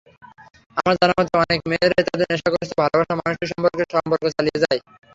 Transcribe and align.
আমার 0.77 0.95
জানামতে, 1.01 1.35
অনেক 1.43 1.59
মেয়েরাই 1.69 2.03
তাদের 2.07 2.27
নেশাগ্রস্থ 2.31 2.71
ভালোবাসার 2.81 3.19
মানুষটির 3.19 3.51
সঙ্গে 3.53 3.69
সম্পর্ক 3.95 4.23
চালিয়ে 4.35 4.61
যায়। 4.63 4.79